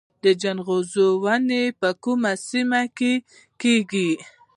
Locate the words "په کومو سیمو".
1.79-2.81